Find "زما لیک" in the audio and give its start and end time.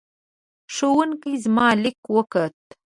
1.43-1.99